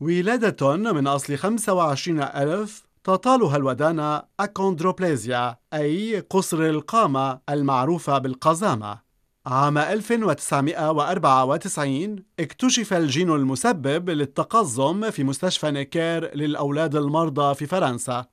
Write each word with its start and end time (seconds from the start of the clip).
ولادة 0.00 0.76
من 0.76 1.06
أصل 1.06 1.36
25 1.36 2.22
ألف 2.22 2.82
تطالها 3.04 3.56
الودانة 3.56 4.22
achondroplasia 4.40 5.56
أي 5.74 6.20
قصر 6.20 6.62
القامة 6.62 7.40
المعروفة 7.48 8.18
بالقزامة. 8.18 9.04
عام 9.46 9.78
1994 9.78 12.24
اكتشف 12.40 12.92
الجين 12.92 13.30
المسبب 13.30 14.10
للتقزم 14.10 15.10
في 15.10 15.24
مستشفى 15.24 15.70
نيكير 15.70 16.36
للأولاد 16.36 16.96
المرضى 16.96 17.54
في 17.54 17.66
فرنسا. 17.66 18.26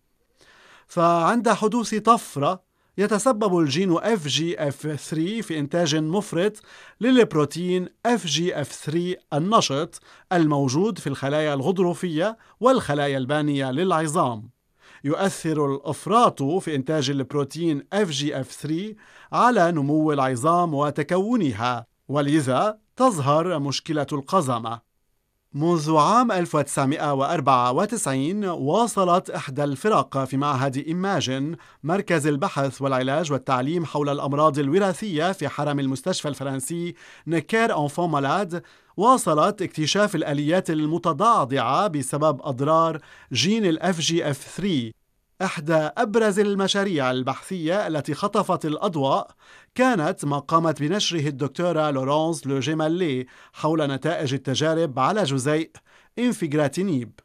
فعند 0.87 1.49
حدوث 1.49 1.95
طفرة 1.95 2.63
يتسبب 2.97 3.59
الجين 3.59 3.97
FGF3 3.99 5.15
في 5.41 5.59
إنتاج 5.59 5.95
مفرط 5.95 6.61
للبروتين 7.01 7.87
FGF3 8.07 8.97
النشط 9.33 10.01
الموجود 10.33 10.99
في 10.99 11.07
الخلايا 11.07 11.53
الغضروفية 11.53 12.37
والخلايا 12.59 13.17
البانية 13.17 13.71
للعظام. 13.71 14.49
يؤثر 15.03 15.75
الإفراط 15.75 16.43
في 16.43 16.75
إنتاج 16.75 17.09
البروتين 17.09 17.83
FGF3 17.95 18.71
على 19.31 19.71
نمو 19.71 20.11
العظام 20.11 20.73
وتكونها، 20.73 21.85
ولذا 22.07 22.77
تظهر 22.95 23.59
مشكلة 23.59 24.07
القزمة. 24.11 24.90
منذ 25.53 25.97
عام 25.97 26.31
1994 26.31 28.45
واصلت 28.45 29.29
إحدى 29.29 29.63
الفرق 29.63 30.23
في 30.23 30.37
معهد 30.37 30.77
إيماجن 30.77 31.55
مركز 31.83 32.27
البحث 32.27 32.81
والعلاج 32.81 33.31
والتعليم 33.31 33.85
حول 33.85 34.09
الأمراض 34.09 34.59
الوراثية 34.59 35.31
في 35.31 35.49
حرم 35.49 35.79
المستشفى 35.79 36.27
الفرنسي 36.27 36.95
Necker 37.27 37.83
Enfants 37.83 38.09
Malades 38.09 38.63
واصلت 38.97 39.61
اكتشاف 39.61 40.15
الآليات 40.15 40.69
المتضعضعة 40.69 41.87
بسبب 41.87 42.41
أضرار 42.41 42.99
جين 43.33 43.65
ال 43.65 43.99
FGF 43.99 44.57
3 44.57 44.91
إحدى 45.41 45.73
أبرز 45.73 46.39
المشاريع 46.39 47.11
البحثية 47.11 47.87
التي 47.87 48.13
خطفت 48.13 48.65
الأضواء 48.65 49.31
كانت 49.75 50.25
ما 50.25 50.39
قامت 50.39 50.81
بنشره 50.81 51.27
الدكتورة 51.27 51.91
لورانس 51.91 52.47
لو 52.47 52.59
جيمالي 52.59 53.25
حول 53.53 53.87
نتائج 53.87 54.33
التجارب 54.33 54.99
على 54.99 55.23
جزيء 55.23 55.71
infigratinib 56.19 57.19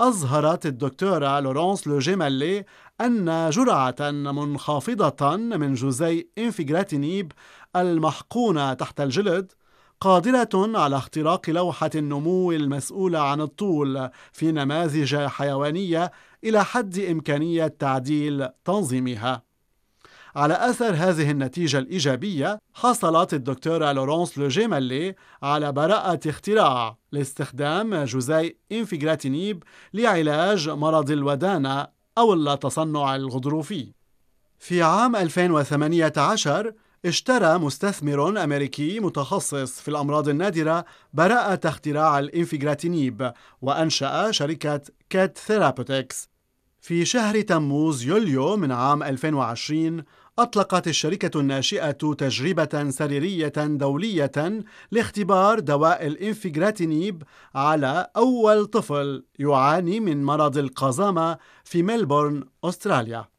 أظهرت 0.00 0.66
الدكتورة 0.66 1.40
لورانس 1.40 1.86
لو 1.86 1.98
جيمالي 1.98 2.64
أن 3.00 3.50
جرعة 3.50 4.10
منخفضة 4.10 5.36
من 5.36 5.74
جزيء 5.74 6.28
infigratinib 6.38 7.32
المحقونة 7.76 8.74
تحت 8.74 9.00
الجلد 9.00 9.52
قادرة 10.00 10.78
على 10.78 10.96
اختراق 10.96 11.50
لوحة 11.50 11.90
النمو 11.94 12.52
المسؤولة 12.52 13.18
عن 13.18 13.40
الطول 13.40 14.10
في 14.32 14.52
نماذج 14.52 15.16
حيوانية 15.16 16.12
إلى 16.44 16.64
حد 16.64 16.98
إمكانية 16.98 17.66
تعديل 17.66 18.48
تنظيمها. 18.64 19.42
على 20.36 20.70
أثر 20.70 20.94
هذه 20.94 21.30
النتيجة 21.30 21.78
الإيجابية 21.78 22.58
حصلت 22.74 23.34
الدكتورة 23.34 23.92
لورانس 23.92 24.38
لوجيمالي 24.38 25.14
على 25.42 25.72
براءة 25.72 26.20
اختراع 26.26 26.96
لاستخدام 27.12 28.04
جزيء 28.04 28.56
infigratinib 28.72 29.62
لعلاج 29.94 30.68
مرض 30.68 31.10
الودانة 31.10 31.86
أو 32.18 32.34
التصنع 32.34 33.16
الغضروفي. 33.16 33.92
في 34.58 34.82
عام 34.82 35.16
2018 35.16 36.72
اشترى 37.06 37.58
مستثمر 37.58 38.44
أمريكي 38.44 39.00
متخصص 39.00 39.80
في 39.80 39.88
الأمراض 39.88 40.28
النادرة 40.28 40.84
براءة 41.14 41.68
اختراع 41.68 42.18
ال 42.18 42.27
infigratinib 42.27 43.32
وأنشأ 43.62 44.30
شركة 44.30 44.80
QED 45.10 45.38
Therapeutics 45.38 46.28
في 46.80 47.04
شهر 47.04 47.40
تموز 47.40 48.02
يوليو 48.02 48.56
من 48.56 48.72
عام 48.72 49.02
2020 49.02 50.02
أطلقت 50.38 50.88
الشركة 50.88 51.40
الناشئة 51.40 51.90
تجربة 51.90 52.90
سريرية 52.90 53.52
دولية 53.56 54.62
لاختبار 54.90 55.60
دواء 55.60 56.06
ال 56.06 56.15
infigratinib 56.15 57.22
على 57.54 58.06
أول 58.16 58.66
طفل 58.66 59.24
يعاني 59.38 60.00
من 60.00 60.24
مرض 60.24 60.58
القزامة 60.58 61.38
في 61.64 61.82
ميلبورن، 61.82 62.44
أستراليا. 62.64 63.37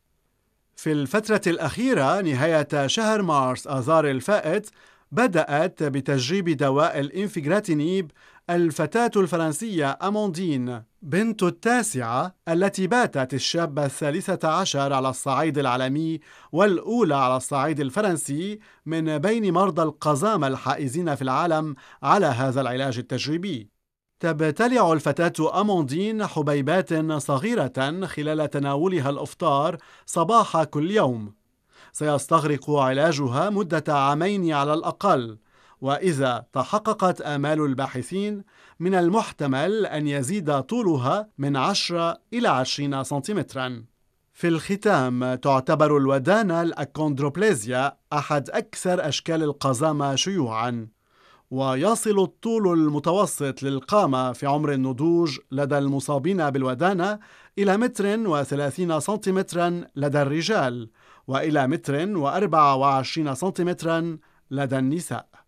في 0.79 0.91
الفترة 0.91 1.41
الأخيرة 1.47 2.21
نهاية 2.21 2.87
شهر 2.87 3.21
مارس 3.21 3.67
آذار 3.67 4.09
الفائت 4.09 4.69
بدأت 5.11 5.83
بتجريب 5.83 6.49
دواء 6.49 6.99
الإنفجراتينيب 6.99 8.11
الفتاة 8.49 9.11
الفرنسية 9.15 9.97
أموندين 10.03 10.83
بنت 11.01 11.43
التاسعة 11.43 12.35
التي 12.47 12.87
باتت 12.87 13.33
الشابة 13.33 13.85
الثالثة 13.85 14.49
عشر 14.49 14.93
على 14.93 15.09
الصعيد 15.09 15.57
العالمي 15.57 16.19
والأولى 16.51 17.15
على 17.15 17.37
الصعيد 17.37 17.79
الفرنسي 17.79 18.59
من 18.85 19.17
بين 19.17 19.53
مرضى 19.53 19.81
القزامة 19.81 20.47
الحائزين 20.47 21.15
في 21.15 21.21
العالم 21.21 21.75
على 22.03 22.25
هذا 22.25 22.61
العلاج 22.61 22.97
التجريبي. 22.97 23.78
تبتلع 24.19 24.93
الفتاة 24.93 25.61
أموندين 25.61 26.25
حبيبات 26.25 26.93
صغيرة 27.17 28.05
خلال 28.05 28.49
تناولها 28.49 29.09
الإفطار 29.09 29.77
صباح 30.05 30.63
كل 30.63 30.91
يوم. 30.91 31.33
سيستغرق 31.91 32.69
علاجها 32.69 33.49
مدة 33.49 33.83
عامين 33.87 34.53
على 34.53 34.73
الأقل، 34.73 35.37
وإذا 35.81 36.45
تحققت 36.53 37.21
آمال 37.21 37.61
الباحثين 37.61 38.43
من 38.79 38.95
المحتمل 38.95 39.85
أن 39.85 40.07
يزيد 40.07 40.59
طولها 40.61 41.29
من 41.37 41.57
10 41.57 42.17
إلى 42.33 42.47
20 42.47 43.03
سنتيمترا. 43.03 43.83
في 44.33 44.47
الختام 44.47 45.35
تعتبر 45.35 45.97
الودانة 45.97 46.61
الأكوندروبليزيا 46.61 47.97
أحد 48.13 48.49
أكثر 48.49 49.07
أشكال 49.07 49.43
القزامة 49.43 50.15
شيوعاً 50.15 50.87
ويصل 51.51 52.19
الطول 52.19 52.79
المتوسط 52.79 53.63
للقامة 53.63 54.31
في 54.31 54.45
عمر 54.45 54.73
النضوج 54.73 55.39
لدى 55.51 55.77
المصابين 55.77 56.49
بالودانة 56.49 57.19
إلى 57.59 57.77
متر 57.77 58.19
وثلاثين 58.29 58.99
سنتيمترا 58.99 59.83
لدى 59.95 60.21
الرجال 60.21 60.89
وإلى 61.27 61.67
متر 61.67 62.17
وأربع 62.17 62.73
وعشرين 62.73 63.35
سنتيمترا 63.35 64.17
لدى 64.51 64.77
النساء. 64.79 65.38